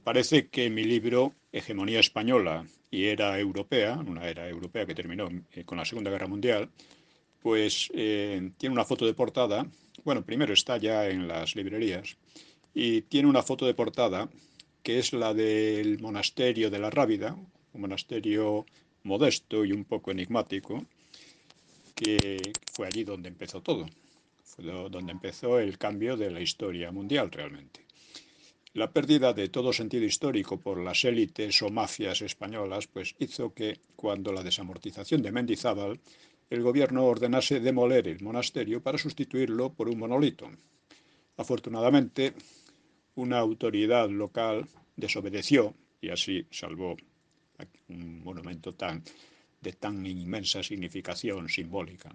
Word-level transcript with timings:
parece 0.00 0.48
que 0.48 0.70
mi 0.70 0.84
libro, 0.84 1.34
Hegemonía 1.52 2.00
Española 2.00 2.66
y 2.90 3.04
Era 3.04 3.38
Europea, 3.38 3.94
una 3.94 4.28
era 4.28 4.48
europea 4.48 4.86
que 4.86 4.94
terminó 4.94 5.28
eh, 5.52 5.64
con 5.64 5.78
la 5.78 5.84
Segunda 5.84 6.10
Guerra 6.10 6.26
Mundial, 6.26 6.70
pues 7.42 7.90
eh, 7.94 8.50
tiene 8.58 8.74
una 8.74 8.84
foto 8.84 9.06
de 9.06 9.14
portada. 9.14 9.66
Bueno, 10.04 10.24
primero 10.24 10.52
está 10.52 10.76
ya 10.76 11.08
en 11.08 11.28
las 11.28 11.56
librerías 11.56 12.16
y 12.74 13.02
tiene 13.02 13.28
una 13.28 13.42
foto 13.42 13.66
de 13.66 13.74
portada 13.74 14.28
que 14.82 14.98
es 14.98 15.12
la 15.12 15.34
del 15.34 15.98
monasterio 16.00 16.70
de 16.70 16.78
la 16.78 16.90
Rábida, 16.90 17.36
un 17.72 17.80
monasterio 17.80 18.64
modesto 19.02 19.64
y 19.64 19.72
un 19.72 19.84
poco 19.84 20.10
enigmático, 20.10 20.84
que 21.94 22.38
fue 22.72 22.86
allí 22.86 23.04
donde 23.04 23.28
empezó 23.28 23.60
todo, 23.60 23.86
fue 24.42 24.64
donde 24.64 25.12
empezó 25.12 25.58
el 25.58 25.76
cambio 25.76 26.16
de 26.16 26.30
la 26.30 26.40
historia 26.40 26.90
mundial 26.90 27.30
realmente. 27.30 27.89
La 28.74 28.92
pérdida 28.92 29.32
de 29.32 29.48
todo 29.48 29.72
sentido 29.72 30.04
histórico 30.04 30.60
por 30.60 30.78
las 30.78 31.04
élites 31.04 31.60
o 31.62 31.70
mafias 31.70 32.22
españolas 32.22 32.86
pues 32.86 33.16
hizo 33.18 33.52
que, 33.52 33.80
cuando 33.96 34.32
la 34.32 34.44
desamortización 34.44 35.22
de 35.22 35.32
Mendizábal, 35.32 35.98
el 36.48 36.62
gobierno 36.62 37.04
ordenase 37.04 37.58
demoler 37.58 38.06
el 38.06 38.22
monasterio 38.22 38.80
para 38.80 38.98
sustituirlo 38.98 39.72
por 39.72 39.88
un 39.88 39.98
monolito. 39.98 40.48
Afortunadamente, 41.36 42.32
una 43.16 43.38
autoridad 43.38 44.08
local 44.08 44.68
desobedeció 44.96 45.74
y 46.00 46.10
así 46.10 46.46
salvó 46.50 46.96
un 47.88 48.22
monumento 48.22 48.74
tan, 48.74 49.02
de 49.60 49.72
tan 49.72 50.06
inmensa 50.06 50.62
significación 50.62 51.48
simbólica. 51.48 52.10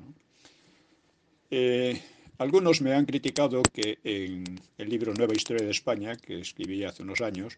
Eh, 1.51 2.01
algunos 2.37 2.81
me 2.81 2.93
han 2.93 3.05
criticado 3.05 3.61
que 3.63 3.99
en 4.03 4.59
el 4.77 4.89
libro 4.89 5.13
Nueva 5.13 5.33
Historia 5.33 5.65
de 5.65 5.71
España, 5.71 6.15
que 6.15 6.39
escribí 6.39 6.83
hace 6.83 7.03
unos 7.03 7.21
años, 7.21 7.55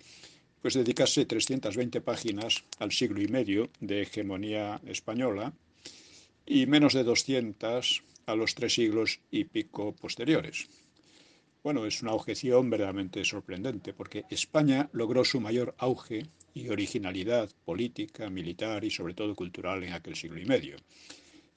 pues 0.62 0.74
dedicase 0.74 1.26
320 1.26 2.02
páginas 2.02 2.64
al 2.80 2.92
siglo 2.92 3.22
y 3.22 3.28
medio 3.28 3.70
de 3.80 4.02
hegemonía 4.02 4.82
española 4.86 5.54
y 6.46 6.66
menos 6.66 6.94
de 6.94 7.04
200 7.04 8.04
a 8.26 8.36
los 8.36 8.56
tres 8.56 8.74
siglos 8.74 9.20
y 9.32 9.46
pico 9.46 9.94
posteriores. 9.94 10.68
Bueno, 11.64 11.86
es 11.86 12.02
una 12.02 12.14
objeción 12.14 12.70
verdaderamente 12.70 13.26
sorprendente, 13.26 13.94
porque 13.94 14.26
España 14.30 14.90
logró 14.94 15.26
su 15.26 15.42
mayor 15.42 15.76
auge 15.78 16.26
y 16.54 16.70
originalidad 16.70 17.50
política, 17.66 18.30
militar 18.30 18.84
y 18.84 18.92
sobre 18.92 19.14
todo 19.14 19.36
cultural 19.36 19.84
en 19.84 19.94
aquel 19.94 20.16
siglo 20.16 20.40
y 20.40 20.46
medio. 20.46 20.78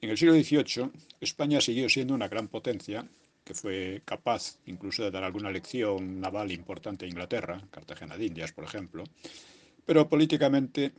En 0.03 0.09
el 0.09 0.17
siglo 0.17 0.35
XVIII, 0.35 0.91
España 1.21 1.61
siguió 1.61 1.89
siendo 1.89 2.15
una 2.15 2.29
gran 2.29 2.49
potencia 2.49 3.07
que 3.45 3.55
fue 3.55 4.03
capaz 4.05 4.59
incluso 4.67 5.03
de 5.03 5.11
dar 5.11 5.25
alguna 5.25 5.51
lección 5.51 6.21
naval 6.21 6.53
importante 6.53 7.05
a 7.05 7.09
Inglaterra, 7.09 7.61
Cartagena 7.71 8.17
de 8.17 8.27
Indias, 8.27 8.53
por 8.53 8.65
ejemplo, 8.65 9.05
pero 9.85 10.09
políticamente 10.09 10.93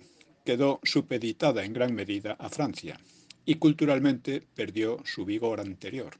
quedó 0.45 0.79
supeditada 0.83 1.63
en 1.63 1.73
gran 1.73 1.95
medida 1.95 2.33
a 2.33 2.49
Francia 2.49 2.99
y 3.45 3.55
culturalmente 3.55 4.43
perdió 4.53 5.01
su 5.05 5.25
vigor 5.25 5.59
anterior, 5.61 6.15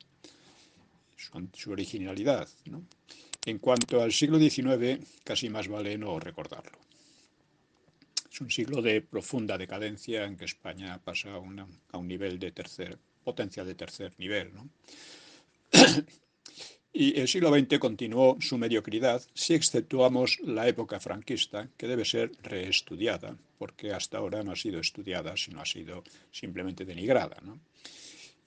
su, 1.53 1.71
originalidad. 1.71 2.47
En 3.45 3.59
cuanto 3.59 4.01
al 4.01 4.11
siglo 4.11 4.39
XIX, 4.39 5.05
casi 5.23 5.49
más 5.49 5.67
vale 5.67 5.97
no 5.97 6.19
recordarlo. 6.19 6.79
Un 8.41 8.49
siglo 8.49 8.81
de 8.81 9.01
profunda 9.01 9.55
decadencia 9.55 10.25
en 10.25 10.35
que 10.35 10.45
España 10.45 10.99
pasa 11.07 11.29
a, 11.35 11.37
un 12.01 12.07
nivel 12.07 12.39
de 12.39 12.51
tercer, 12.51 12.97
potencia 13.23 13.63
de 13.63 13.75
tercer 13.75 14.15
nivel. 14.17 14.49
y 16.91 17.19
el 17.19 17.27
siglo 17.27 17.53
XX 17.53 17.77
continuó 17.77 18.37
su 18.41 18.57
mediocridad 18.57 19.21
si 19.35 19.53
exceptuamos 19.53 20.39
la 20.39 20.67
época 20.67 20.99
franquista, 20.99 21.69
que 21.77 21.85
debe 21.85 22.03
ser 22.03 22.31
reestudiada, 22.41 23.37
porque 23.59 23.93
hasta 23.93 24.17
ahora 24.17 24.41
no 24.41 24.53
ha 24.53 24.55
sido 24.55 24.79
estudiada, 24.79 25.37
sino 25.37 25.61
ha 25.61 25.65
sido 25.65 26.03
simplemente 26.31 26.83
denigrada. 26.83 27.37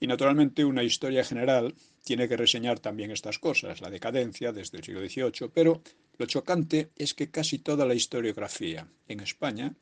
Y 0.01 0.09
naturalmente 0.09 0.65
una 0.65 0.83
historia 0.83 1.23
general 1.23 1.73
tiene 2.03 2.29
que 2.29 2.37
reseñar 2.37 2.81
también 2.81 3.13
estas 3.13 3.39
cosas, 3.39 3.81
la 3.81 3.91
decadencia 3.91 4.53
desde 4.53 4.79
el 4.79 4.85
siglo 4.85 5.09
XVIII, 5.09 5.51
pero 5.55 5.81
lo 6.19 6.27
chocante 6.27 6.91
es 6.97 7.15
que 7.15 7.31
casi 7.31 7.59
toda 7.59 7.87
la 7.87 7.95
historiografía 7.95 8.89
en 9.09 9.21
España 9.21 9.75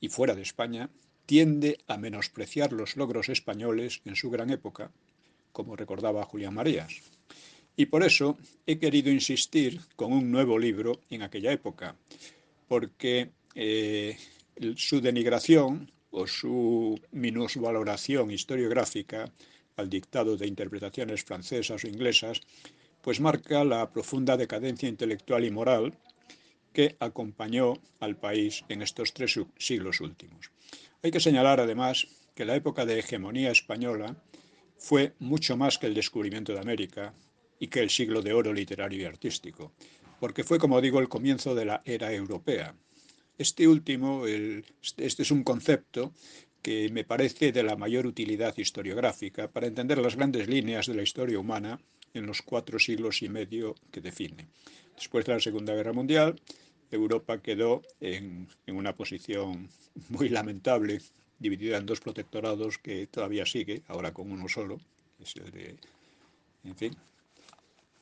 y 0.00 0.08
fuera 0.08 0.34
de 0.34 0.42
España 0.42 0.90
tiende 1.26 1.78
a 1.86 1.98
menospreciar 1.98 2.72
los 2.72 2.96
logros 2.96 3.28
españoles 3.28 4.00
en 4.04 4.16
su 4.16 4.30
gran 4.30 4.50
época, 4.50 4.90
como 5.52 5.76
recordaba 5.76 6.24
Julián 6.24 6.54
Marías. 6.54 7.02
Y 7.76 7.86
por 7.86 8.02
eso 8.02 8.38
he 8.66 8.78
querido 8.78 9.10
insistir 9.10 9.80
con 9.94 10.12
un 10.12 10.30
nuevo 10.30 10.58
libro 10.58 11.00
en 11.10 11.22
aquella 11.22 11.52
época, 11.52 11.96
porque 12.66 13.30
eh, 13.54 14.16
su 14.76 15.00
denigración 15.00 15.92
o 16.10 16.26
su 16.26 16.98
minusvaloración 17.12 18.30
historiográfica 18.30 19.30
al 19.76 19.88
dictado 19.88 20.36
de 20.36 20.46
interpretaciones 20.46 21.22
francesas 21.22 21.84
o 21.84 21.88
inglesas, 21.88 22.40
pues 23.08 23.20
marca 23.20 23.64
la 23.64 23.90
profunda 23.90 24.36
decadencia 24.36 24.86
intelectual 24.86 25.42
y 25.42 25.50
moral 25.50 25.94
que 26.74 26.94
acompañó 27.00 27.72
al 28.00 28.18
país 28.18 28.66
en 28.68 28.82
estos 28.82 29.14
tres 29.14 29.40
siglos 29.56 30.02
últimos. 30.02 30.50
Hay 31.02 31.10
que 31.10 31.18
señalar 31.18 31.58
además 31.58 32.06
que 32.34 32.44
la 32.44 32.54
época 32.54 32.84
de 32.84 32.98
hegemonía 32.98 33.50
española 33.50 34.22
fue 34.76 35.14
mucho 35.20 35.56
más 35.56 35.78
que 35.78 35.86
el 35.86 35.94
descubrimiento 35.94 36.52
de 36.52 36.60
América 36.60 37.14
y 37.58 37.68
que 37.68 37.80
el 37.80 37.88
siglo 37.88 38.20
de 38.20 38.34
oro 38.34 38.52
literario 38.52 39.00
y 39.00 39.06
artístico, 39.06 39.72
porque 40.20 40.44
fue, 40.44 40.58
como 40.58 40.82
digo, 40.82 41.00
el 41.00 41.08
comienzo 41.08 41.54
de 41.54 41.64
la 41.64 41.80
era 41.86 42.12
europea. 42.12 42.74
Este 43.38 43.66
último, 43.66 44.26
este 44.26 45.22
es 45.22 45.30
un 45.30 45.44
concepto 45.44 46.12
que 46.60 46.90
me 46.90 47.04
parece 47.04 47.52
de 47.52 47.62
la 47.62 47.74
mayor 47.74 48.06
utilidad 48.06 48.54
historiográfica 48.58 49.50
para 49.50 49.66
entender 49.66 49.96
las 49.96 50.16
grandes 50.16 50.46
líneas 50.46 50.86
de 50.86 50.94
la 50.94 51.04
historia 51.04 51.38
humana 51.38 51.80
en 52.14 52.26
los 52.26 52.42
cuatro 52.42 52.78
siglos 52.78 53.22
y 53.22 53.28
medio 53.28 53.74
que 53.90 54.00
define. 54.00 54.46
Después 54.94 55.24
de 55.24 55.34
la 55.34 55.40
Segunda 55.40 55.74
Guerra 55.74 55.92
Mundial, 55.92 56.40
Europa 56.90 57.40
quedó 57.40 57.82
en, 58.00 58.48
una 58.66 58.94
posición 58.94 59.68
muy 60.08 60.28
lamentable, 60.28 61.00
dividida 61.38 61.76
en 61.78 61.86
dos 61.86 62.00
protectorados 62.00 62.78
que 62.78 63.06
todavía 63.06 63.46
sigue, 63.46 63.82
ahora 63.88 64.12
con 64.12 64.30
uno 64.30 64.48
solo, 64.48 64.80
que 65.16 65.24
es 65.24 65.36
el 65.36 65.50
de, 65.50 65.76
en 66.64 66.76
fin, 66.76 66.96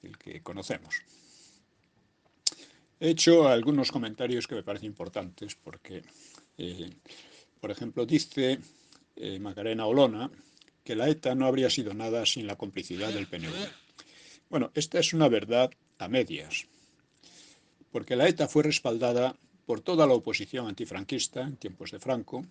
el 0.02 0.16
que 0.16 0.40
conocemos. 0.42 1.02
He 2.98 3.10
hecho 3.10 3.46
algunos 3.46 3.92
comentarios 3.92 4.46
que 4.46 4.54
me 4.54 4.62
parecen 4.62 4.86
importantes 4.86 5.54
porque 5.54 6.02
eh, 6.56 6.90
por 7.60 7.70
ejemplo, 7.70 8.06
dice 8.06 8.58
eh, 9.16 9.38
Macarena 9.38 9.86
Olona 9.86 10.30
que 10.84 10.94
la 10.94 11.08
ETA 11.08 11.34
no 11.34 11.46
habría 11.46 11.68
sido 11.68 11.94
nada 11.94 12.24
sin 12.24 12.46
la 12.46 12.56
complicidad 12.56 13.12
del 13.12 13.26
PNV. 13.26 13.52
Bueno, 14.48 14.70
esta 14.74 15.00
es 15.00 15.12
una 15.12 15.28
verdad 15.28 15.70
a 15.98 16.08
medias, 16.08 16.66
porque 17.90 18.14
la 18.14 18.28
ETA 18.28 18.46
fue 18.46 18.62
respaldada 18.62 19.36
por 19.66 19.80
toda 19.80 20.06
la 20.06 20.14
oposición 20.14 20.68
antifranquista 20.68 21.42
en 21.42 21.56
tiempos 21.56 21.90
de 21.90 21.98
Franco 21.98 22.44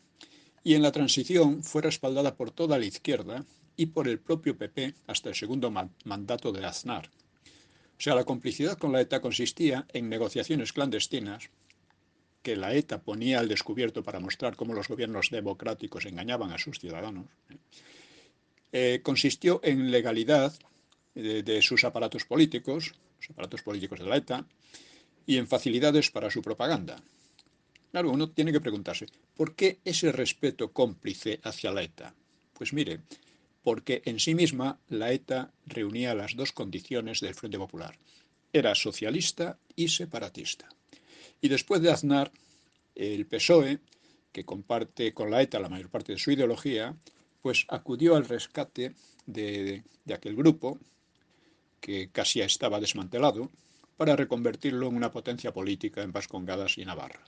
y 0.63 0.73
en 0.73 0.81
la 0.81 0.91
transición 0.91 1.63
fue 1.63 1.81
respaldada 1.81 2.35
por 2.35 2.51
toda 2.51 2.77
la 2.77 2.85
izquierda 2.85 3.45
y 3.77 3.85
por 3.87 4.09
el 4.09 4.19
propio 4.19 4.57
PP 4.57 4.93
hasta 5.07 5.29
el 5.29 5.35
segundo 5.35 5.71
mandato 6.03 6.51
de 6.51 6.65
Aznar. 6.65 7.09
O 7.97 8.01
sea, 8.01 8.15
la 8.15 8.25
complicidad 8.25 8.77
con 8.77 8.91
la 8.91 8.99
ETA 8.99 9.21
consistía 9.21 9.87
en 9.93 10.09
negociaciones 10.09 10.73
clandestinas 10.73 11.49
que 12.41 12.57
la 12.57 12.73
ETA 12.73 13.01
ponía 13.01 13.39
al 13.39 13.47
descubierto 13.47 14.03
para 14.03 14.19
mostrar 14.19 14.57
cómo 14.57 14.73
los 14.73 14.89
gobiernos 14.89 15.29
democráticos 15.29 16.05
engañaban 16.05 16.51
a 16.51 16.57
sus 16.57 16.77
ciudadanos, 16.77 17.27
eh, 18.73 18.99
consistió 19.01 19.61
en 19.63 19.91
legalidad 19.91 20.53
de, 21.15 21.61
sus 21.61 21.83
aparatos 21.83 22.25
políticos, 22.25 22.93
los 23.19 23.29
aparatos 23.29 23.61
políticos 23.63 23.99
de 23.99 24.05
la 24.05 24.17
ETA, 24.17 24.45
y 25.25 25.37
en 25.37 25.47
facilidades 25.47 26.11
para 26.11 26.29
su 26.29 26.41
propaganda. 26.41 27.01
Claro, 27.91 28.11
uno 28.11 28.29
tiene 28.29 28.51
que 28.51 28.61
preguntarse, 28.61 29.07
¿por 29.35 29.55
qué 29.55 29.79
ese 29.85 30.11
respeto 30.11 30.71
cómplice 30.71 31.39
hacia 31.43 31.71
la 31.71 31.81
ETA? 31.81 32.13
Pues 32.53 32.73
mire, 32.73 32.99
porque 33.63 34.01
en 34.05 34.19
sí 34.19 34.35
misma 34.35 34.79
la 34.89 35.11
ETA 35.11 35.51
reunía 35.65 36.13
las 36.13 36.35
dos 36.35 36.51
condiciones 36.51 37.21
del 37.21 37.33
Frente 37.33 37.57
Popular. 37.57 37.97
era 38.53 38.73
socialista 38.73 39.57
y 39.75 39.89
separatista. 39.89 40.69
Y 41.41 41.49
después 41.49 41.81
de 41.81 41.91
Aznar, 41.91 42.31
el 42.95 43.25
PSOE, 43.25 43.79
que 44.31 44.45
comparte 44.45 45.13
con 45.13 45.29
la 45.29 45.41
ETA 45.41 45.59
la 45.59 45.67
mayor 45.67 45.89
parte 45.89 46.13
de 46.13 46.19
su 46.19 46.31
ideología, 46.31 46.95
pues 47.41 47.65
acudió 47.67 48.15
al 48.15 48.25
rescate 48.25 48.93
de, 49.25 49.83
de 50.05 50.13
aquel 50.13 50.35
grupo, 50.35 50.79
que 51.85 52.09
casi 52.09 52.41
estaba 52.41 52.79
desmantelado, 52.79 53.51
para 53.95 54.15
reconvertirlo 54.15 54.87
en 54.87 54.95
una 54.95 55.11
potencia 55.11 55.53
política 55.53 56.01
en 56.01 56.11
Vascongadas 56.11 56.79
y 56.79 56.83
Navarra. 56.83 57.23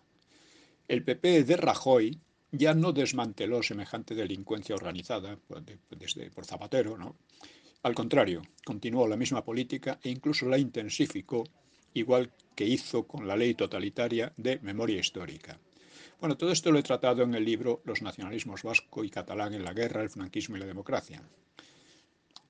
El 0.88 1.04
PP 1.04 1.44
de 1.44 1.58
Rajoy 1.58 2.20
ya 2.52 2.74
no 2.74 2.92
desmanteló 2.92 3.62
semejante 3.62 4.16
delincuencia 4.16 4.74
organizada 4.74 5.38
pues, 5.48 5.62
desde 5.92 6.32
por 6.32 6.46
Zapatero, 6.46 6.98
¿no? 6.98 7.18
Al 7.84 7.94
contrario, 7.94 8.42
continuó 8.66 9.08
la 9.08 9.16
misma 9.16 9.46
política 9.46 10.00
e 10.02 10.10
incluso 10.10 10.50
la 10.50 10.58
intensificó, 10.58 11.44
igual 11.94 12.32
que 12.56 12.66
hizo 12.66 13.06
con 13.06 13.28
la 13.28 13.38
ley 13.38 13.54
totalitaria 13.54 14.34
de 14.38 14.58
memoria 14.64 15.00
histórica. 15.00 15.60
Bueno, 16.20 16.36
todo 16.36 16.52
esto 16.52 16.72
lo 16.72 16.80
he 16.80 16.84
tratado 16.84 17.22
en 17.22 17.36
el 17.36 17.46
libro 17.46 17.84
Los 17.86 18.02
nacionalismos 18.02 18.64
vasco 18.64 19.04
y 19.04 19.12
catalán 19.12 19.54
en 19.54 19.64
la 19.64 19.74
guerra, 19.74 20.02
el 20.02 20.10
franquismo 20.10 20.58
y 20.58 20.62
la 20.62 20.66
democracia. 20.66 21.22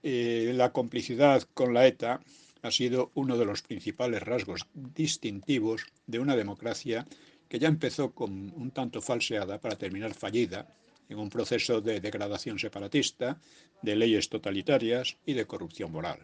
Eh, 0.10 0.54
la 0.56 0.72
complicidad 0.72 1.44
con 1.54 1.74
la 1.74 1.86
ETA 1.86 2.22
ha 2.62 2.72
sido 2.72 3.12
uno 3.14 3.38
de 3.38 3.44
los 3.44 3.62
principales 3.62 4.24
rasgos 4.24 4.66
distintivos 4.74 5.86
de 6.06 6.20
una 6.20 6.38
democracia 6.38 7.06
que 7.50 7.60
ya 7.60 7.68
empezó 7.68 8.14
con 8.14 8.32
un 8.56 8.72
tanto 8.72 9.02
falseada 9.02 9.60
para 9.60 9.78
terminar 9.78 10.14
fallida 10.14 10.74
en 11.10 11.20
un 11.20 11.30
proceso 11.30 11.82
de 11.82 12.00
degradación 12.00 12.58
separatista, 12.58 13.42
de 13.82 13.98
leyes 13.98 14.30
totalitarias 14.30 15.18
y 15.26 15.34
de 15.34 15.46
corrupción 15.46 15.92
moral. 15.92 16.20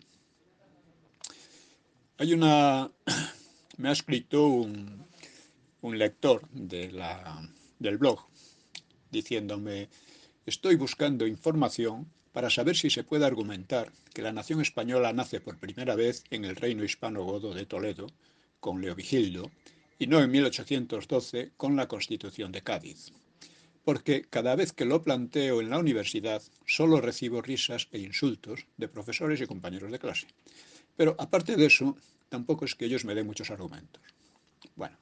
Hay 2.20 2.32
una... 2.32 2.90
me 3.78 3.90
ha 3.90 3.92
escrito 3.92 4.48
un, 4.48 5.06
lector 5.82 6.48
del 6.52 7.98
blog 7.98 8.26
diciéndome, 9.12 9.90
estoy 10.46 10.78
buscando 10.78 11.28
información 11.28 12.08
para 12.34 12.50
saber 12.50 12.76
si 12.76 12.90
se 12.90 13.04
puede 13.04 13.26
argumentar 13.26 13.94
que 14.14 14.24
la 14.24 14.34
nación 14.34 14.60
española 14.60 15.14
nace 15.14 15.40
por 15.40 15.60
primera 15.60 15.96
vez 15.96 16.24
en 16.32 16.44
el 16.44 16.56
reino 16.56 16.84
hispano-godo 16.84 17.54
de 17.54 17.66
Toledo, 17.66 18.08
con 18.60 18.82
Leovigildo, 18.82 19.52
y 20.00 20.08
no 20.08 20.22
en 20.22 20.32
1812 20.32 21.52
con 21.56 21.76
la 21.76 21.88
Constitución 21.88 22.52
de 22.52 22.62
Cádiz. 22.62 23.12
Porque 23.86 24.24
cada 24.24 24.56
vez 24.56 24.74
que 24.74 24.86
lo 24.86 25.04
planteo 25.04 25.62
en 25.62 25.70
la 25.70 25.78
universidad 25.78 26.42
solo 26.66 27.00
recibo 27.00 27.42
risas 27.42 27.88
e 27.92 28.00
insultos 28.00 28.66
de 28.78 28.88
profesores 28.88 29.40
y 29.40 29.46
compañeros 29.46 29.92
de 29.92 30.00
clase. 30.00 30.28
Pero 30.96 31.16
aparte 31.20 31.56
de 31.56 31.66
eso, 31.66 31.96
tampoco 32.30 32.66
es 32.66 32.76
que 32.76 32.86
ellos 32.86 33.06
me 33.06 33.14
den 33.14 33.28
muchos 33.28 33.52
argumentos. 33.52 34.02
Bueno, 34.76 34.98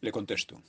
le 0.00 0.12
contesto. 0.12 0.60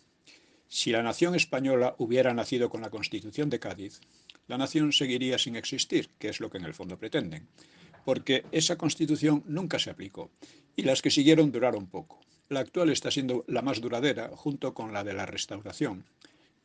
Si 0.67 0.91
la 0.91 1.03
nación 1.03 1.35
española 1.35 1.95
hubiera 1.97 2.33
nacido 2.33 2.69
con 2.69 2.81
la 2.81 2.89
Constitución 2.89 3.49
de 3.49 3.59
Cádiz, 3.59 3.99
la 4.47 4.57
nación 4.57 4.91
seguiría 4.91 5.37
sin 5.37 5.55
existir, 5.55 6.09
que 6.19 6.29
es 6.29 6.39
lo 6.39 6.49
que 6.49 6.57
en 6.57 6.65
el 6.65 6.73
fondo 6.73 6.97
pretenden, 6.97 7.47
porque 8.03 8.45
esa 8.51 8.77
constitución 8.77 9.43
nunca 9.47 9.79
se 9.79 9.89
aplicó 9.89 10.31
y 10.75 10.83
las 10.83 11.01
que 11.01 11.11
siguieron 11.11 11.51
duraron 11.51 11.87
poco. 11.87 12.19
La 12.49 12.59
actual 12.59 12.91
está 12.91 13.09
siendo 13.09 13.43
la 13.47 13.61
más 13.61 13.81
duradera 13.81 14.29
junto 14.35 14.73
con 14.73 14.93
la 14.93 15.03
de 15.03 15.13
la 15.13 15.25
restauración 15.25 16.05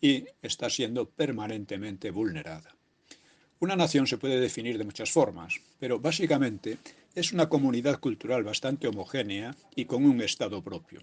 y 0.00 0.26
está 0.42 0.68
siendo 0.68 1.08
permanentemente 1.08 2.10
vulnerada. 2.10 2.74
Una 3.60 3.76
nación 3.76 4.06
se 4.06 4.18
puede 4.18 4.40
definir 4.40 4.78
de 4.78 4.84
muchas 4.84 5.10
formas, 5.10 5.60
pero 5.78 6.00
básicamente 6.00 6.78
es 7.14 7.32
una 7.32 7.48
comunidad 7.48 8.00
cultural 8.00 8.42
bastante 8.42 8.88
homogénea 8.88 9.54
y 9.76 9.84
con 9.84 10.04
un 10.04 10.22
Estado 10.22 10.62
propio. 10.62 11.02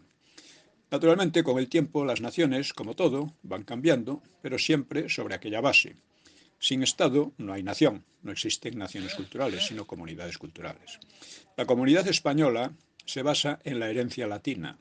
Naturalmente, 0.89 1.43
con 1.43 1.59
el 1.59 1.69
tiempo, 1.69 2.05
las 2.05 2.21
naciones, 2.21 2.73
como 2.73 2.95
todo, 2.95 3.33
van 3.43 3.63
cambiando, 3.63 4.23
pero 4.41 4.57
siempre 4.57 5.09
sobre 5.09 5.35
aquella 5.35 5.61
base. 5.61 5.97
Sin 6.59 6.83
Estado 6.83 7.33
no 7.37 7.53
hay 7.53 7.63
nación, 7.63 8.03
no 8.23 8.31
existen 8.31 8.77
naciones 8.77 9.13
culturales, 9.13 9.65
sino 9.67 9.85
comunidades 9.85 10.37
culturales. 10.37 10.99
La 11.55 11.65
comunidad 11.65 12.07
española 12.07 12.73
se 13.05 13.21
basa 13.21 13.59
en 13.63 13.79
la 13.79 13.89
herencia 13.89 14.27
latina 14.27 14.79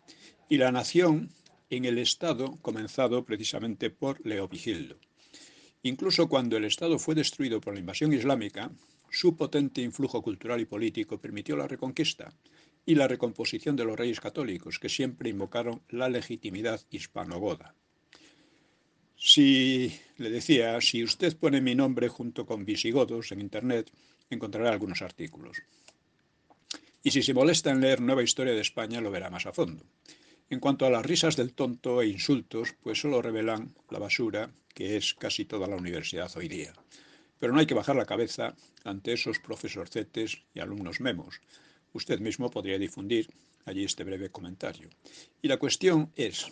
y 0.48 0.56
la 0.56 0.72
nación 0.72 1.30
en 1.70 1.84
el 1.84 1.98
Estado 1.98 2.58
comenzado 2.62 3.24
precisamente 3.24 3.90
por 3.90 4.24
Leovigildo. 4.26 4.96
Incluso 5.82 6.28
cuando 6.28 6.56
el 6.56 6.64
Estado 6.64 6.98
fue 6.98 7.14
destruido 7.14 7.60
por 7.60 7.74
la 7.74 7.80
invasión 7.80 8.12
islámica, 8.12 8.70
su 9.10 9.36
potente 9.36 9.82
influjo 9.82 10.22
cultural 10.22 10.60
y 10.60 10.64
político 10.64 11.20
permitió 11.20 11.56
la 11.56 11.68
reconquista 11.68 12.32
y 12.84 12.94
la 12.94 13.08
recomposición 13.08 13.76
de 13.76 13.84
los 13.84 13.96
reyes 13.96 14.20
católicos, 14.20 14.78
que 14.78 14.88
siempre 14.88 15.30
invocaron 15.30 15.82
la 15.88 16.08
legitimidad 16.08 16.80
hispanogoda. 16.90 17.74
Si, 19.16 19.98
le 20.18 20.30
decía, 20.30 20.80
si 20.80 21.02
usted 21.02 21.36
pone 21.36 21.60
mi 21.60 21.74
nombre 21.74 22.08
junto 22.08 22.44
con 22.44 22.64
visigodos 22.64 23.32
en 23.32 23.40
Internet, 23.40 23.90
encontrará 24.28 24.70
algunos 24.70 25.02
artículos. 25.02 25.58
Y 27.02 27.10
si 27.10 27.22
se 27.22 27.34
molesta 27.34 27.70
en 27.70 27.80
leer 27.80 28.00
Nueva 28.00 28.22
Historia 28.22 28.52
de 28.52 28.60
España, 28.60 29.00
lo 29.00 29.10
verá 29.10 29.30
más 29.30 29.46
a 29.46 29.52
fondo. 29.52 29.84
En 30.50 30.60
cuanto 30.60 30.86
a 30.86 30.90
las 30.90 31.04
risas 31.04 31.34
del 31.34 31.54
tonto 31.54 32.02
e 32.02 32.08
insultos, 32.08 32.74
pues 32.82 33.00
solo 33.00 33.22
revelan 33.22 33.74
la 33.90 33.98
basura 33.98 34.50
que 34.74 34.96
es 34.96 35.14
casi 35.14 35.44
toda 35.44 35.66
la 35.66 35.76
universidad 35.76 36.30
hoy 36.36 36.48
día. 36.48 36.72
Pero 37.38 37.52
no 37.52 37.60
hay 37.60 37.66
que 37.66 37.74
bajar 37.74 37.96
la 37.96 38.06
cabeza 38.06 38.54
ante 38.84 39.12
esos 39.12 39.38
profesorcetes 39.38 40.42
y 40.54 40.60
alumnos 40.60 41.00
memos. 41.00 41.40
Usted 41.92 42.20
mismo 42.20 42.50
podría 42.50 42.78
difundir 42.78 43.28
allí 43.64 43.84
este 43.84 44.04
breve 44.04 44.30
comentario. 44.30 44.90
Y 45.40 45.48
la 45.48 45.56
cuestión 45.56 46.12
es, 46.14 46.46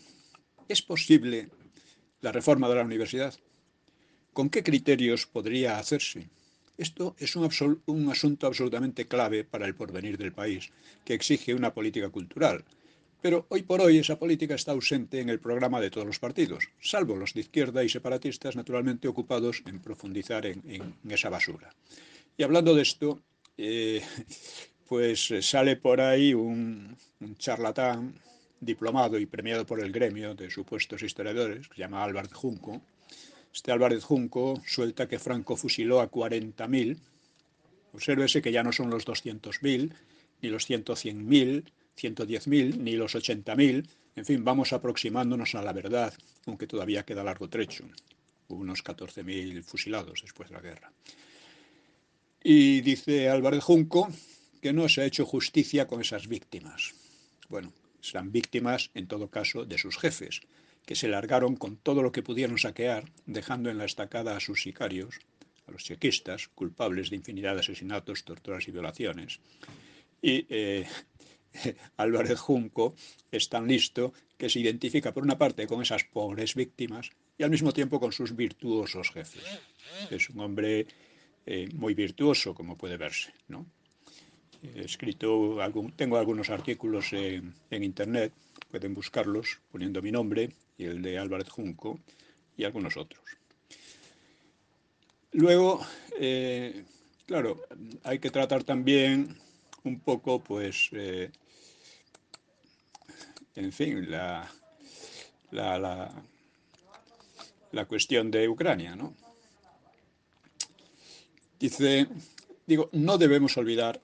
¿es 0.68 0.82
posible 0.82 1.50
la 2.24 2.32
reforma 2.32 2.68
de 2.70 2.76
la 2.76 2.82
universidad. 2.82 3.34
¿Con 4.32 4.48
qué 4.48 4.62
criterios 4.62 5.26
podría 5.26 5.78
hacerse? 5.78 6.30
Esto 6.78 7.14
es 7.18 7.36
un, 7.36 7.48
un, 7.84 8.10
asunto 8.10 8.46
absolutamente 8.46 9.06
clave 9.06 9.44
para 9.44 9.66
el 9.66 9.74
porvenir 9.74 10.16
del 10.16 10.32
país, 10.32 10.72
que 11.04 11.12
exige 11.14 11.54
una 11.54 11.74
política 11.74 12.08
cultural. 12.08 12.64
Pero 13.20 13.46
hoy 13.50 13.62
por 13.62 13.82
hoy 13.82 13.98
esa 13.98 14.18
política 14.18 14.54
está 14.54 14.72
ausente 14.72 15.20
en 15.20 15.28
el 15.28 15.38
programa 15.38 15.80
de 15.82 15.90
todos 15.90 16.06
los 16.06 16.18
partidos, 16.18 16.64
salvo 16.80 17.14
los 17.14 17.34
de 17.34 17.42
izquierda 17.42 17.84
y 17.84 17.90
separatistas 17.90 18.56
naturalmente 18.56 19.06
ocupados 19.06 19.62
en 19.66 19.80
profundizar 19.80 20.46
en, 20.46 20.94
esa 21.08 21.28
basura. 21.28 21.70
Y 22.38 22.42
hablando 22.42 22.74
de 22.74 22.82
esto, 22.82 23.22
eh, 23.58 24.02
pues 24.88 25.30
sale 25.42 25.76
por 25.76 26.00
ahí 26.00 26.32
un 26.32 26.96
charlatán 27.38 28.14
diplomado 28.64 29.18
y 29.18 29.26
premiado 29.26 29.66
por 29.66 29.80
el 29.80 29.92
gremio 29.92 30.34
de 30.34 30.50
supuestos 30.50 31.02
historiadores, 31.02 31.68
que 31.68 31.74
se 31.74 31.80
llama 31.80 32.02
Álvarez 32.02 32.32
Junco. 32.32 32.80
Este 33.52 33.70
Álvarez 33.72 34.02
Junco 34.04 34.60
suelta 34.66 35.08
que 35.08 35.18
Franco 35.18 35.56
fusiló 35.56 36.00
a 36.00 36.10
40.000. 36.10 36.96
Obsérvese 37.92 38.42
que 38.42 38.50
ya 38.50 38.62
no 38.62 38.72
son 38.72 38.90
los 38.90 39.06
200.000, 39.06 39.92
ni 40.42 40.48
los 40.48 40.68
100.000, 40.68 41.64
110.000, 41.96 42.76
ni 42.76 42.96
los 42.96 43.14
80.000. 43.14 43.88
En 44.16 44.24
fin, 44.24 44.44
vamos 44.44 44.72
aproximándonos 44.72 45.54
a 45.54 45.62
la 45.62 45.72
verdad, 45.72 46.14
aunque 46.46 46.66
todavía 46.66 47.04
queda 47.04 47.22
largo 47.24 47.48
trecho. 47.48 47.84
Hubo 48.48 48.60
unos 48.60 48.84
14.000 48.84 49.62
fusilados 49.62 50.22
después 50.22 50.48
de 50.48 50.54
la 50.56 50.60
guerra. 50.60 50.92
Y 52.42 52.80
dice 52.82 53.28
Álvarez 53.28 53.64
Junco 53.64 54.08
que 54.60 54.72
no 54.72 54.88
se 54.88 55.02
ha 55.02 55.04
hecho 55.04 55.24
justicia 55.26 55.86
con 55.86 56.00
esas 56.00 56.26
víctimas. 56.26 56.94
Bueno, 57.48 57.72
serán 58.04 58.32
víctimas, 58.32 58.90
en 58.94 59.06
todo 59.06 59.30
caso, 59.30 59.64
de 59.64 59.78
sus 59.78 59.96
jefes, 59.96 60.42
que 60.86 60.94
se 60.94 61.08
largaron 61.08 61.56
con 61.56 61.76
todo 61.76 62.02
lo 62.02 62.12
que 62.12 62.22
pudieron 62.22 62.58
saquear, 62.58 63.10
dejando 63.26 63.70
en 63.70 63.78
la 63.78 63.86
estacada 63.86 64.36
a 64.36 64.40
sus 64.40 64.62
sicarios, 64.62 65.20
a 65.66 65.72
los 65.72 65.84
chequistas, 65.84 66.48
culpables 66.48 67.08
de 67.08 67.16
infinidad 67.16 67.54
de 67.54 67.60
asesinatos, 67.60 68.24
torturas 68.24 68.68
y 68.68 68.72
violaciones. 68.72 69.40
Y 70.20 70.46
eh, 70.50 70.86
Álvarez 71.96 72.38
Junco 72.38 72.94
es 73.30 73.48
tan 73.48 73.66
listo 73.66 74.12
que 74.36 74.50
se 74.50 74.60
identifica 74.60 75.12
por 75.14 75.22
una 75.22 75.38
parte 75.38 75.66
con 75.66 75.80
esas 75.80 76.04
pobres 76.04 76.54
víctimas 76.54 77.10
y 77.38 77.42
al 77.42 77.50
mismo 77.50 77.72
tiempo 77.72 77.98
con 77.98 78.12
sus 78.12 78.36
virtuosos 78.36 79.10
jefes. 79.10 79.44
Es 80.10 80.28
un 80.28 80.40
hombre 80.40 80.86
eh, 81.46 81.68
muy 81.72 81.94
virtuoso, 81.94 82.54
como 82.54 82.76
puede 82.76 82.96
verse, 82.96 83.32
¿no? 83.48 83.66
He 84.72 84.84
escrito, 84.84 85.58
tengo 85.94 86.16
algunos 86.16 86.48
artículos 86.48 87.12
en, 87.12 87.54
en, 87.70 87.84
internet, 87.84 88.32
pueden 88.70 88.94
buscarlos 88.94 89.60
poniendo 89.70 90.00
mi 90.00 90.10
nombre 90.10 90.50
y 90.78 90.86
el 90.86 91.02
de 91.02 91.18
Álvarez 91.18 91.50
Junco 91.50 92.00
y 92.56 92.64
algunos 92.64 92.96
otros. 92.96 93.22
Luego, 95.32 95.84
eh, 96.18 96.82
claro, 97.26 97.60
hay 98.04 98.18
que 98.18 98.30
tratar 98.30 98.64
también 98.64 99.36
un 99.82 100.00
poco, 100.00 100.42
pues, 100.42 100.88
eh, 100.92 101.30
en 103.56 103.70
fin, 103.70 104.10
la, 104.10 104.50
la, 105.50 105.78
la, 105.78 106.22
la 107.72 107.84
cuestión 107.84 108.30
de 108.30 108.48
Ucrania, 108.48 108.96
¿no? 108.96 109.14
Dice, 111.60 112.06
digo, 112.66 112.88
no 112.92 113.18
debemos 113.18 113.56
olvidar 113.58 114.00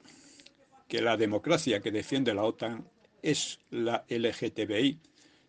que 0.90 1.00
la 1.00 1.16
democracia 1.16 1.78
que 1.80 1.92
defiende 1.92 2.34
la 2.34 2.42
OTAN 2.42 2.84
es 3.22 3.60
la 3.70 4.04
LGTBI, 4.08 4.98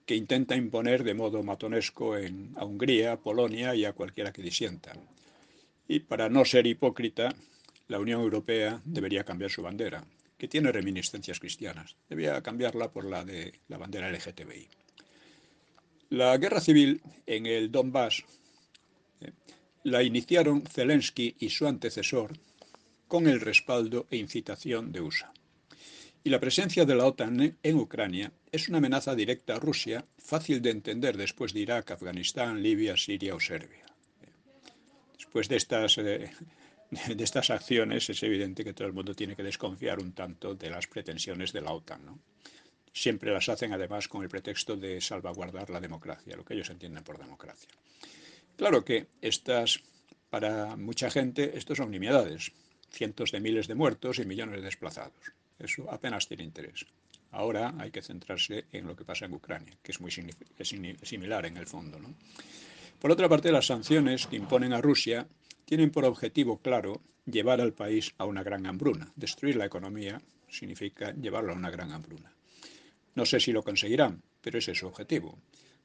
que 0.06 0.16
intenta 0.16 0.56
imponer 0.56 1.04
de 1.04 1.16
modo 1.16 1.42
matonesco 1.42 2.16
en, 2.16 2.54
a 2.58 2.64
Hungría, 2.64 3.18
Polonia 3.18 3.74
y 3.74 3.84
a 3.84 3.94
cualquiera 3.94 4.32
que 4.32 4.44
disienta. 4.44 4.94
Y 5.88 6.02
para 6.02 6.30
no 6.30 6.46
ser 6.46 6.68
hipócrita, 6.68 7.34
la 7.88 7.98
Unión 7.98 8.22
Europea 8.22 8.82
debería 8.86 9.24
cambiar 9.24 9.50
su 9.50 9.64
bandera, 9.64 10.06
que 10.38 10.48
tiene 10.48 10.72
reminiscencias 10.72 11.40
cristianas. 11.40 11.96
Debería 12.08 12.40
cambiarla 12.44 12.92
por 12.92 13.06
la 13.06 13.26
de 13.26 13.52
la 13.68 13.80
bandera 13.80 14.12
LGTBI. 14.12 14.68
La 16.10 16.38
guerra 16.38 16.62
civil 16.62 17.02
en 17.26 17.48
el 17.48 17.72
Donbass 17.72 18.24
eh, 19.22 19.32
la 19.86 20.04
iniciaron 20.04 20.62
Zelensky 20.68 21.36
y 21.40 21.50
su 21.50 21.66
antecesor 21.68 22.34
con 23.12 23.28
el 23.28 23.42
respaldo 23.42 24.08
e 24.10 24.16
incitación 24.16 24.94
de 24.94 25.02
USA. 25.02 25.34
Y 26.24 26.30
la 26.30 26.40
presencia 26.40 26.86
de 26.86 26.96
la 26.96 27.06
OTAN 27.08 27.58
en 27.62 27.76
Ucrania 27.76 28.32
es 28.54 28.70
una 28.70 28.78
amenaza 28.78 29.16
directa 29.16 29.58
a 29.58 29.60
Rusia, 29.60 30.06
fácil 30.18 30.62
de 30.62 30.70
entender 30.70 31.18
después 31.18 31.52
de 31.52 31.60
Irak, 31.60 31.92
Afganistán, 31.92 32.64
Libia, 32.64 32.96
Siria 32.96 33.36
o 33.36 33.40
Serbia. 33.42 33.84
Después 35.18 35.50
de 35.50 35.58
estas, 35.58 35.98
eh, 35.98 36.32
de 37.18 37.24
estas 37.26 37.50
acciones 37.50 38.10
es 38.10 38.24
evidente 38.24 38.64
que 38.64 38.72
todo 38.72 38.88
el 38.88 38.94
mundo 38.94 39.14
tiene 39.14 39.36
que 39.36 39.44
desconfiar 39.44 40.00
un 40.00 40.14
tanto 40.14 40.56
de 40.56 40.70
las 40.70 40.88
pretensiones 40.88 41.52
de 41.52 41.60
la 41.60 41.74
OTAN. 41.74 42.06
¿no? 42.06 42.20
Siempre 42.94 43.34
las 43.34 43.50
hacen 43.50 43.74
además 43.74 44.08
con 44.08 44.24
el 44.24 44.30
pretexto 44.30 44.78
de 44.78 45.02
salvaguardar 45.02 45.70
la 45.70 45.82
democracia, 45.82 46.38
lo 46.38 46.46
que 46.46 46.54
ellos 46.54 46.70
entienden 46.70 47.04
por 47.04 47.18
democracia. 47.18 47.68
Claro 48.56 48.86
que 48.86 49.08
estas, 49.20 49.84
para 50.30 50.78
mucha 50.78 51.12
gente, 51.12 51.58
estos 51.58 51.78
son 51.78 51.92
nimiedades. 51.92 52.54
Cientos 52.92 53.32
de 53.32 53.40
miles 53.40 53.68
de 53.68 53.76
muertos 53.76 54.20
y 54.20 54.26
millones 54.26 54.58
de 54.58 54.62
desplazados. 54.62 55.34
Eso 55.58 55.90
apenas 55.90 56.28
tiene 56.28 56.44
interés. 56.44 56.86
Ahora 57.32 57.74
hay 57.80 57.92
que 57.92 58.02
centrarse 58.02 58.66
en 58.72 58.86
lo 58.86 58.96
que 58.96 59.06
pasa 59.06 59.26
en 59.26 59.34
Ucrania, 59.34 59.78
que 59.82 59.92
es 59.92 60.02
muy 60.02 60.12
similar 60.12 61.46
en 61.46 61.58
el 61.58 61.68
fondo. 61.68 61.98
¿no? 62.00 62.14
Por 63.00 63.12
otra 63.12 63.30
parte, 63.30 63.52
las 63.52 63.68
sanciones 63.68 64.28
que 64.28 64.36
imponen 64.36 64.74
a 64.74 64.82
Rusia 64.82 65.28
tienen 65.66 65.92
por 65.92 66.06
objetivo 66.06 66.58
claro 66.58 67.02
llevar 67.26 67.62
al 67.62 67.74
país 67.74 68.14
a 68.18 68.26
una 68.26 68.44
gran 68.44 68.66
hambruna. 68.66 69.12
Destruir 69.16 69.56
la 69.56 69.66
economía 69.66 70.22
significa 70.50 71.14
llevarlo 71.14 71.54
a 71.54 71.56
una 71.56 71.72
gran 71.72 71.92
hambruna. 71.92 72.34
No 73.16 73.26
sé 73.26 73.40
si 73.40 73.52
lo 73.52 73.64
conseguirán, 73.64 74.22
pero 74.42 74.60
ese 74.60 74.72
es 74.72 74.80
su 74.80 74.88
objetivo. 74.88 75.38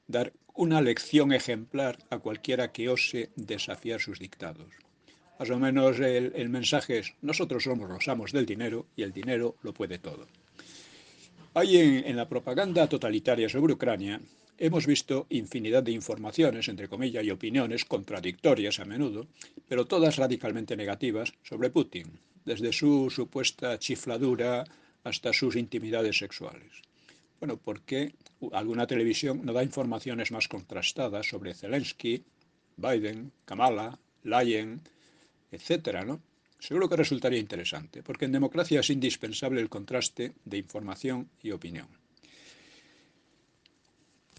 Dar 0.08 0.32
una 0.54 0.80
lección 0.80 1.32
ejemplar 1.32 1.98
a 2.10 2.18
cualquiera 2.18 2.72
que 2.72 2.88
ose 2.88 3.30
desafiar 3.36 4.00
sus 4.00 4.18
dictados. 4.18 4.72
Más 5.38 5.50
o 5.50 5.58
menos 5.58 5.98
el, 6.00 6.48
mensaje 6.48 6.98
es, 6.98 7.14
nosotros 7.20 7.64
somos 7.64 7.90
los 7.90 8.08
amos 8.08 8.32
del 8.32 8.46
dinero 8.46 8.86
y 8.96 9.02
el 9.02 9.12
dinero 9.12 9.56
lo 9.62 9.74
puede 9.74 9.98
todo. 9.98 10.26
Hay 11.54 11.76
en, 11.76 12.06
en, 12.06 12.16
la 12.16 12.28
propaganda 12.28 12.88
totalitaria 12.88 13.48
sobre 13.48 13.74
Ucrania, 13.74 14.20
hemos 14.58 14.86
visto 14.86 15.26
infinidad 15.30 15.82
de 15.82 15.92
informaciones, 15.92 16.68
entre 16.68 16.88
comillas, 16.88 17.24
y 17.24 17.30
opiniones 17.30 17.84
contradictorias 17.84 18.80
a 18.80 18.84
menudo, 18.84 19.26
pero 19.68 19.86
todas 19.86 20.16
radicalmente 20.16 20.76
negativas 20.76 21.32
sobre 21.42 21.70
Putin, 21.70 22.06
desde 22.44 22.72
su 22.72 23.10
supuesta 23.10 23.78
chifladura 23.78 24.64
hasta 25.04 25.32
sus 25.32 25.56
intimidades 25.56 26.18
sexuales. 26.18 26.82
Bueno, 27.38 27.58
¿por 27.58 27.82
qué 27.82 28.14
alguna 28.52 28.86
televisión 28.86 29.44
no 29.44 29.52
da 29.52 29.62
informaciones 29.62 30.32
más 30.32 30.48
contrastadas 30.48 31.28
sobre 31.28 31.54
Zelensky, 31.54 32.24
Biden, 32.76 33.32
Kamala, 33.44 33.98
Lyon, 34.24 34.80
etcétera, 35.50 36.04
¿no? 36.04 36.20
Seguro 36.58 36.88
que 36.88 36.96
resultaría 36.96 37.38
interesante, 37.38 38.02
porque 38.02 38.24
en 38.24 38.32
democracia 38.32 38.80
es 38.80 38.90
indispensable 38.90 39.60
el 39.60 39.68
contraste 39.68 40.32
de 40.44 40.58
información 40.58 41.30
y 41.42 41.50
opinión. 41.50 41.88